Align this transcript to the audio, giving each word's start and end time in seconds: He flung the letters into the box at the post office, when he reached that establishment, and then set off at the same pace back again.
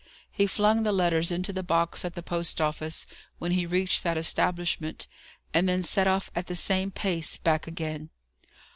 He 0.31 0.47
flung 0.47 0.81
the 0.81 0.91
letters 0.91 1.31
into 1.31 1.53
the 1.53 1.61
box 1.61 2.03
at 2.03 2.15
the 2.15 2.23
post 2.23 2.59
office, 2.59 3.05
when 3.37 3.51
he 3.51 3.67
reached 3.67 4.01
that 4.01 4.17
establishment, 4.17 5.05
and 5.53 5.69
then 5.69 5.83
set 5.83 6.07
off 6.07 6.31
at 6.33 6.47
the 6.47 6.55
same 6.55 6.89
pace 6.89 7.37
back 7.37 7.67
again. 7.67 8.09